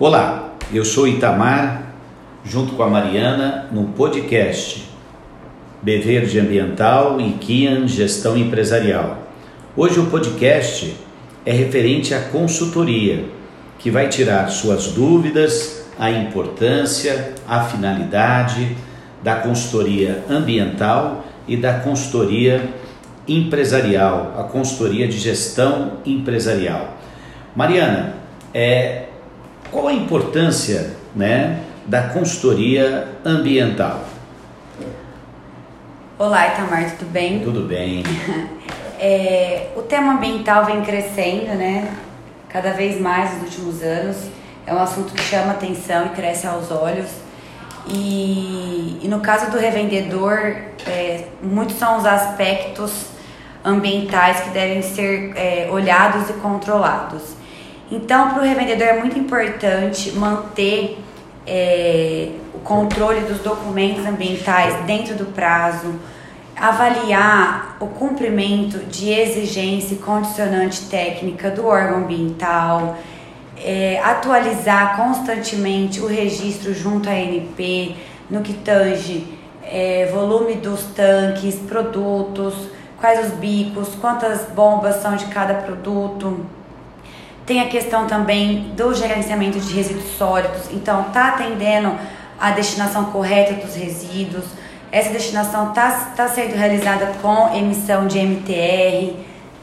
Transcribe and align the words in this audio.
Olá, 0.00 0.54
eu 0.72 0.84
sou 0.84 1.08
Itamar, 1.08 1.92
junto 2.44 2.74
com 2.76 2.84
a 2.84 2.88
Mariana, 2.88 3.66
no 3.72 3.88
podcast 3.88 4.88
Beverde 5.82 6.38
Ambiental 6.38 7.20
e 7.20 7.32
Kian 7.32 7.88
Gestão 7.88 8.36
Empresarial. 8.36 9.18
Hoje 9.76 9.98
o 9.98 10.06
podcast 10.06 10.94
é 11.44 11.50
referente 11.50 12.14
à 12.14 12.20
consultoria, 12.20 13.24
que 13.76 13.90
vai 13.90 14.08
tirar 14.08 14.48
suas 14.50 14.92
dúvidas, 14.92 15.84
a 15.98 16.12
importância, 16.12 17.34
a 17.48 17.64
finalidade 17.64 18.76
da 19.20 19.34
consultoria 19.34 20.22
ambiental 20.30 21.24
e 21.48 21.56
da 21.56 21.80
consultoria 21.80 22.68
empresarial, 23.26 24.36
a 24.38 24.44
consultoria 24.44 25.08
de 25.08 25.18
gestão 25.18 25.94
empresarial. 26.06 26.96
Mariana, 27.56 28.14
é, 28.54 29.07
qual 29.70 29.88
a 29.88 29.92
importância 29.92 30.94
né, 31.14 31.60
da 31.86 32.02
consultoria 32.08 33.08
ambiental? 33.24 34.04
Olá, 36.18 36.48
Itamar, 36.48 36.96
tudo 36.98 37.10
bem? 37.10 37.40
Tudo 37.40 37.62
bem. 37.62 38.02
É, 39.00 39.68
o 39.76 39.82
tema 39.82 40.14
ambiental 40.14 40.64
vem 40.64 40.82
crescendo, 40.82 41.54
né? 41.54 41.88
Cada 42.48 42.72
vez 42.72 43.00
mais 43.00 43.32
nos 43.34 43.42
últimos 43.42 43.80
anos. 43.80 44.16
É 44.66 44.74
um 44.74 44.80
assunto 44.80 45.14
que 45.14 45.22
chama 45.22 45.52
atenção 45.52 46.06
e 46.06 46.08
cresce 46.08 46.48
aos 46.48 46.68
olhos. 46.72 47.06
E, 47.86 48.98
e 49.00 49.06
no 49.06 49.20
caso 49.20 49.52
do 49.52 49.56
revendedor, 49.56 50.56
é, 50.84 51.26
muitos 51.40 51.76
são 51.76 51.96
os 51.98 52.04
aspectos 52.04 53.06
ambientais 53.64 54.40
que 54.40 54.50
devem 54.50 54.82
ser 54.82 55.32
é, 55.36 55.68
olhados 55.70 56.28
e 56.28 56.32
controlados. 56.32 57.22
Então, 57.90 58.30
para 58.30 58.42
o 58.42 58.44
revendedor 58.44 58.86
é 58.86 58.98
muito 58.98 59.18
importante 59.18 60.12
manter 60.12 60.98
é, 61.46 62.28
o 62.54 62.58
controle 62.58 63.20
dos 63.20 63.38
documentos 63.38 64.04
ambientais 64.04 64.84
dentro 64.84 65.14
do 65.14 65.26
prazo, 65.26 65.94
avaliar 66.54 67.76
o 67.80 67.86
cumprimento 67.86 68.78
de 68.86 69.10
exigência 69.10 69.94
e 69.94 69.98
condicionante 69.98 70.82
técnica 70.88 71.50
do 71.50 71.66
órgão 71.66 71.98
ambiental, 71.98 72.98
é, 73.56 74.00
atualizar 74.04 74.96
constantemente 74.96 76.00
o 76.00 76.06
registro 76.06 76.74
junto 76.74 77.08
à 77.08 77.12
ANP 77.12 77.96
no 78.28 78.42
que 78.42 78.52
tange 78.52 79.26
é, 79.62 80.10
volume 80.12 80.56
dos 80.56 80.82
tanques, 80.94 81.54
produtos, 81.56 82.54
quais 83.00 83.26
os 83.26 83.38
bicos, 83.38 83.94
quantas 83.94 84.42
bombas 84.50 84.96
são 84.96 85.16
de 85.16 85.26
cada 85.26 85.54
produto. 85.54 86.57
Tem 87.48 87.60
a 87.60 87.68
questão 87.68 88.06
também 88.06 88.72
do 88.76 88.94
gerenciamento 88.94 89.58
de 89.58 89.74
resíduos 89.74 90.16
sólidos, 90.16 90.70
então 90.70 91.04
tá 91.04 91.30
atendendo 91.30 91.98
a 92.38 92.52
destinação 92.52 93.06
correta 93.06 93.54
dos 93.54 93.74
resíduos 93.74 94.44
essa 94.90 95.10
destinação 95.10 95.68
está 95.68 95.90
tá 96.16 96.28
sendo 96.28 96.54
realizada 96.54 97.12
com 97.20 97.54
emissão 97.54 98.06
de 98.06 98.18
MTR, 98.18 99.16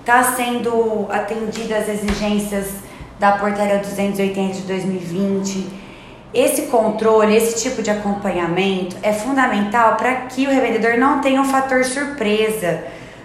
está 0.00 0.24
sendo 0.34 1.06
atendida 1.10 1.76
as 1.76 1.88
exigências 1.88 2.66
da 3.20 3.32
Portaria 3.32 3.78
280 3.78 4.54
de 4.54 4.62
2020. 4.62 5.68
Esse 6.34 6.62
controle, 6.62 7.36
esse 7.36 7.62
tipo 7.62 7.82
de 7.82 7.90
acompanhamento 7.90 8.96
é 9.00 9.12
fundamental 9.12 9.94
para 9.94 10.12
que 10.22 10.44
o 10.46 10.50
revendedor 10.50 10.98
não 10.98 11.20
tenha 11.20 11.40
um 11.40 11.44
fator 11.44 11.84
surpresa, 11.84 12.82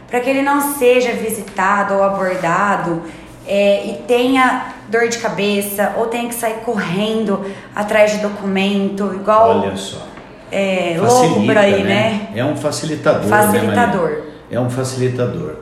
para 0.08 0.20
que 0.20 0.30
ele 0.30 0.44
não 0.44 0.76
seja 0.76 1.14
visitado 1.14 1.96
ou 1.96 2.04
abordado 2.04 3.02
é, 3.48 3.88
e 3.88 3.94
tenha 4.08 4.74
dor 4.90 5.08
de 5.08 5.18
cabeça 5.18 5.94
ou 5.98 6.08
tenha 6.08 6.28
que 6.28 6.36
sair 6.36 6.62
correndo 6.66 7.46
atrás 7.76 8.12
de 8.12 8.18
documento, 8.20 9.14
igual. 9.14 9.62
Olha 9.62 9.76
só 9.76 10.18
é, 10.52 10.98
louco 11.00 11.46
por 11.46 11.58
aí, 11.58 11.84
né? 11.84 11.84
né? 11.84 12.30
É 12.36 12.46
um 12.46 12.56
facilitador. 12.56 13.24
Né, 13.24 13.30
facilitador. 13.30 14.10
Né, 14.10 14.22
é 14.52 14.60
um 14.60 14.70
facilitador. 14.70 15.56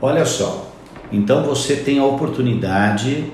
Olha 0.00 0.24
só, 0.24 0.70
então 1.10 1.42
você 1.42 1.76
tem 1.76 1.98
a 1.98 2.04
oportunidade 2.04 3.32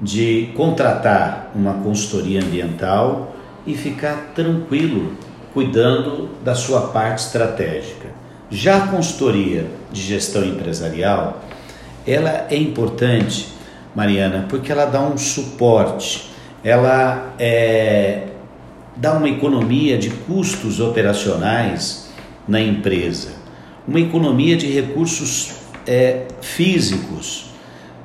de 0.00 0.52
contratar 0.56 1.50
uma 1.54 1.74
consultoria 1.74 2.40
ambiental 2.40 3.34
e 3.66 3.74
ficar 3.74 4.32
tranquilo 4.34 5.12
cuidando 5.54 6.30
da 6.42 6.54
sua 6.54 6.88
parte 6.88 7.24
estratégica. 7.24 8.08
Já 8.50 8.84
a 8.84 8.86
consultoria 8.88 9.66
de 9.90 10.02
gestão 10.02 10.44
empresarial, 10.44 11.40
ela 12.06 12.46
é 12.50 12.56
importante, 12.56 13.48
Mariana, 13.94 14.46
porque 14.48 14.72
ela 14.72 14.84
dá 14.86 15.00
um 15.00 15.16
suporte, 15.16 16.30
ela 16.64 17.34
é, 17.38 18.24
dá 18.96 19.12
uma 19.14 19.28
economia 19.28 19.96
de 19.98 20.10
custos 20.10 20.80
operacionais 20.80 22.10
na 22.46 22.60
empresa, 22.60 23.30
uma 23.86 24.00
economia 24.00 24.56
de 24.56 24.66
recursos 24.66 25.52
é, 25.86 26.26
físicos, 26.40 27.50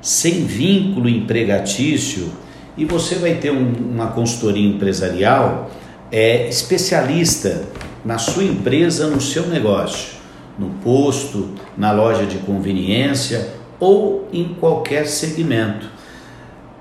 sem 0.00 0.44
vínculo 0.44 1.08
empregatício, 1.08 2.32
e 2.76 2.84
você 2.84 3.16
vai 3.16 3.34
ter 3.34 3.50
um, 3.50 3.72
uma 3.72 4.08
consultoria 4.08 4.66
empresarial 4.66 5.70
é, 6.12 6.48
especialista 6.48 7.64
na 8.04 8.16
sua 8.16 8.44
empresa, 8.44 9.08
no 9.08 9.20
seu 9.20 9.46
negócio, 9.48 10.18
no 10.56 10.70
posto, 10.82 11.50
na 11.76 11.90
loja 11.92 12.24
de 12.24 12.38
conveniência 12.38 13.57
ou 13.80 14.28
em 14.32 14.54
qualquer 14.54 15.06
segmento. 15.06 15.86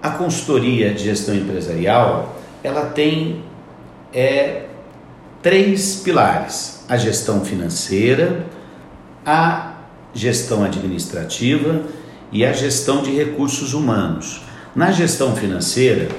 A 0.02 0.12
consultoria 0.12 0.94
de 0.94 1.04
gestão 1.04 1.36
empresarial, 1.36 2.40
ela 2.64 2.86
tem 2.86 3.44
é 4.14 4.66
três 5.42 5.98
pilares: 5.98 6.84
a 6.88 6.98
gestão 6.98 7.44
financeira, 7.44 8.46
a 9.26 9.74
gestão 10.14 10.64
administrativa 10.64 11.82
e 12.32 12.46
a 12.46 12.52
gestão 12.54 13.02
de 13.02 13.12
recursos 13.12 13.74
humanos. 13.74 14.42
Na 14.76 14.92
gestão 14.92 15.36
financeira, 15.36 16.10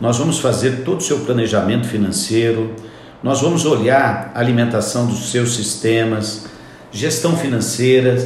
nós 0.00 0.18
vamos 0.18 0.38
fazer 0.38 0.82
todo 0.84 0.98
o 0.98 1.02
seu 1.02 1.20
planejamento 1.20 1.86
financeiro, 1.86 2.74
nós 3.22 3.40
vamos 3.40 3.64
olhar 3.64 4.32
a 4.34 4.40
alimentação 4.40 5.06
dos 5.06 5.30
seus 5.30 5.54
sistemas, 5.54 6.46
gestão 6.92 7.36
financeira, 7.36 8.16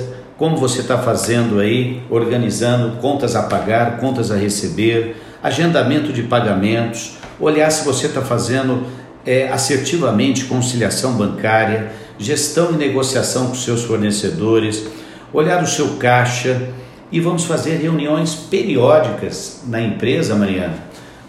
como 0.41 0.56
você 0.56 0.81
está 0.81 0.97
fazendo 0.97 1.61
aí, 1.61 2.01
organizando 2.09 2.97
contas 2.97 3.37
a 3.37 3.43
pagar, 3.43 3.99
contas 3.99 4.31
a 4.31 4.37
receber, 4.37 5.15
agendamento 5.43 6.15
de 6.15 6.23
pagamentos, 6.23 7.19
olhar 7.39 7.71
se 7.71 7.84
você 7.84 8.06
está 8.06 8.23
fazendo 8.23 8.87
é, 9.27 9.51
assertivamente 9.51 10.47
conciliação 10.47 11.12
bancária, 11.12 11.93
gestão 12.19 12.73
e 12.73 12.78
negociação 12.78 13.49
com 13.49 13.55
seus 13.55 13.84
fornecedores, 13.84 14.87
olhar 15.31 15.62
o 15.62 15.67
seu 15.67 15.97
caixa 15.99 16.71
e 17.12 17.21
vamos 17.21 17.45
fazer 17.45 17.77
reuniões 17.77 18.34
periódicas 18.34 19.61
na 19.67 19.83
empresa, 19.83 20.34
Mariana, 20.34 20.78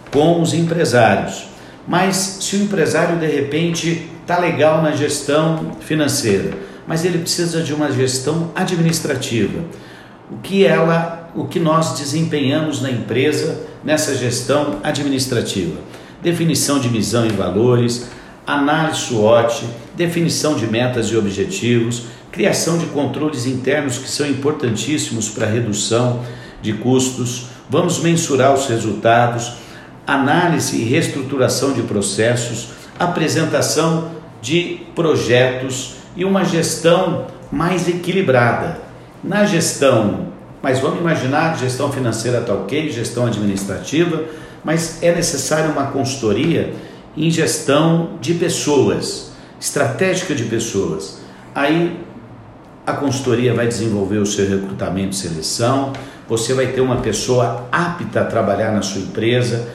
com 0.09 0.41
os 0.41 0.53
empresários. 0.53 1.47
Mas 1.85 2.15
se 2.15 2.55
o 2.55 2.63
empresário 2.63 3.17
de 3.17 3.27
repente 3.27 4.09
está 4.21 4.39
legal 4.39 4.81
na 4.81 4.91
gestão 4.91 5.75
financeira, 5.81 6.70
mas 6.87 7.05
ele 7.05 7.19
precisa 7.19 7.61
de 7.61 7.73
uma 7.73 7.91
gestão 7.91 8.51
administrativa, 8.55 9.63
o 10.29 10.37
que 10.37 10.65
ela, 10.65 11.29
o 11.35 11.45
que 11.45 11.59
nós 11.59 11.97
desempenhamos 11.99 12.81
na 12.81 12.89
empresa 12.89 13.59
nessa 13.83 14.15
gestão 14.15 14.79
administrativa? 14.83 15.91
definição 16.21 16.79
de 16.79 16.87
visão 16.87 17.25
e 17.25 17.29
valores, 17.29 18.07
análise 18.45 18.99
SWOT, 18.99 19.65
definição 19.95 20.55
de 20.55 20.67
metas 20.67 21.07
e 21.07 21.17
objetivos, 21.17 22.03
criação 22.31 22.77
de 22.77 22.85
controles 22.87 23.45
internos 23.45 23.97
que 23.97 24.09
são 24.09 24.27
importantíssimos 24.27 25.29
para 25.29 25.47
a 25.47 25.49
redução 25.49 26.21
de 26.61 26.73
custos, 26.73 27.47
vamos 27.69 27.99
mensurar 27.99 28.53
os 28.53 28.67
resultados, 28.67 29.53
análise 30.05 30.77
e 30.77 30.83
reestruturação 30.83 31.73
de 31.73 31.81
processos, 31.81 32.69
apresentação 32.99 34.11
de 34.41 34.81
projetos 34.95 35.95
e 36.15 36.25
uma 36.25 36.43
gestão 36.43 37.27
mais 37.51 37.87
equilibrada. 37.87 38.79
Na 39.23 39.45
gestão, 39.45 40.27
mas 40.61 40.79
vamos 40.79 40.99
imaginar 40.99 41.57
gestão 41.57 41.91
financeira 41.91 42.39
está 42.39 42.53
ok, 42.53 42.89
gestão 42.89 43.25
administrativa, 43.25 44.23
mas 44.63 45.01
é 45.01 45.13
necessária 45.13 45.69
uma 45.69 45.87
consultoria 45.87 46.73
em 47.15 47.29
gestão 47.29 48.17
de 48.21 48.33
pessoas, 48.33 49.31
estratégica 49.59 50.33
de 50.33 50.45
pessoas. 50.45 51.19
Aí 51.53 51.99
a 52.85 52.93
consultoria 52.93 53.53
vai 53.53 53.67
desenvolver 53.67 54.17
o 54.17 54.25
seu 54.25 54.47
recrutamento 54.47 55.11
e 55.11 55.15
seleção, 55.15 55.93
você 56.27 56.53
vai 56.53 56.67
ter 56.67 56.81
uma 56.81 56.97
pessoa 56.97 57.67
apta 57.71 58.21
a 58.21 58.25
trabalhar 58.25 58.71
na 58.71 58.81
sua 58.81 59.01
empresa, 59.01 59.67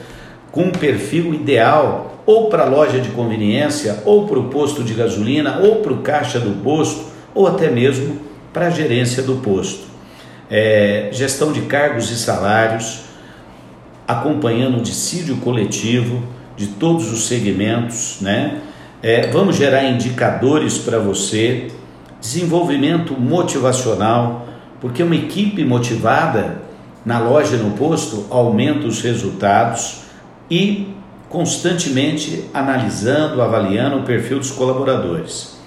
com 0.51 0.63
um 0.63 0.71
perfil 0.71 1.33
ideal, 1.33 2.23
ou 2.25 2.49
para 2.49 2.63
a 2.63 2.69
loja 2.69 2.99
de 2.99 3.09
conveniência, 3.09 4.01
ou 4.05 4.27
para 4.27 4.39
o 4.39 4.49
posto 4.49 4.83
de 4.83 4.93
gasolina, 4.93 5.59
ou 5.59 5.77
para 5.77 5.93
o 5.93 5.97
caixa 5.99 6.39
do 6.39 6.61
posto, 6.63 7.05
ou 7.33 7.47
até 7.47 7.69
mesmo 7.69 8.19
para 8.51 8.67
a 8.67 8.69
gerência 8.69 9.23
do 9.23 9.35
posto. 9.35 9.85
É, 10.49 11.09
gestão 11.11 11.51
de 11.51 11.61
cargos 11.61 12.09
e 12.09 12.17
salários, 12.17 13.01
acompanhando 14.07 14.77
o 14.77 14.81
dissídio 14.81 15.37
coletivo 15.37 16.23
de 16.55 16.67
todos 16.67 17.11
os 17.11 17.27
segmentos, 17.27 18.17
né? 18.21 18.61
É, 19.03 19.27
vamos 19.27 19.55
gerar 19.55 19.83
indicadores 19.83 20.77
para 20.79 20.97
você, 20.97 21.67
desenvolvimento 22.19 23.13
motivacional, 23.13 24.47
porque 24.81 25.03
uma 25.03 25.15
equipe 25.15 25.63
motivada 25.63 26.61
na 27.05 27.19
loja 27.19 27.55
e 27.55 27.59
no 27.59 27.71
posto 27.71 28.25
aumenta 28.29 28.87
os 28.87 29.01
resultados 29.01 30.06
e 30.49 30.93
constantemente 31.29 32.45
analisando, 32.53 33.41
avaliando 33.41 33.97
o 33.97 34.03
perfil 34.03 34.39
dos 34.39 34.51
colaboradores 34.51 35.57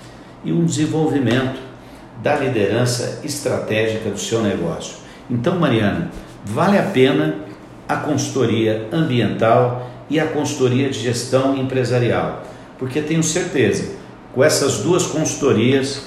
e 0.44 0.52
um 0.52 0.64
desenvolvimento 0.64 1.60
da 2.22 2.36
liderança 2.36 3.20
estratégica 3.24 4.10
do 4.10 4.18
seu 4.18 4.42
negócio. 4.42 4.96
Então, 5.28 5.58
Mariana, 5.58 6.10
vale 6.44 6.78
a 6.78 6.82
pena 6.82 7.36
a 7.88 7.96
consultoria 7.96 8.88
ambiental 8.92 9.90
e 10.08 10.18
a 10.18 10.26
consultoria 10.26 10.88
de 10.88 10.98
gestão 10.98 11.56
empresarial, 11.56 12.44
porque 12.78 13.00
tenho 13.00 13.22
certeza, 13.22 13.92
com 14.34 14.42
essas 14.42 14.78
duas 14.78 15.06
consultorias, 15.06 16.06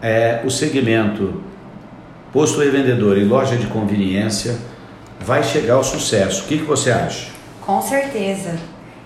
é, 0.00 0.42
o 0.44 0.50
segmento 0.50 1.42
posto 2.32 2.60
revendedor 2.60 3.16
e 3.18 3.24
loja 3.24 3.56
de 3.56 3.66
conveniência 3.66 4.56
vai 5.20 5.42
chegar 5.42 5.74
ao 5.74 5.84
sucesso. 5.84 6.44
O 6.44 6.46
que, 6.46 6.58
que 6.58 6.64
você 6.64 6.90
acha? 6.90 7.37
Com 7.68 7.82
certeza. 7.82 8.58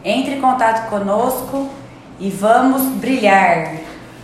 Entre 0.05 0.37
em 0.37 0.41
contato 0.41 0.88
conosco 0.88 1.69
e 2.20 2.31
vamos 2.31 2.82
brilhar. 3.00 3.75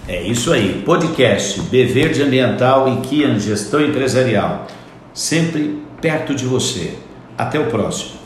É 0.07 0.23
isso 0.23 0.53
aí. 0.53 0.81
Podcast 0.87 1.61
B 1.63 1.85
Verde 1.87 2.23
Ambiental 2.23 2.89
e 2.89 3.01
Kian 3.01 3.37
Gestão 3.41 3.81
Empresarial. 3.81 4.69
Sempre 5.13 5.83
perto 6.01 6.37
de 6.37 6.45
você. 6.45 6.97
Até 7.37 7.59
o 7.59 7.67
próximo. 7.67 8.18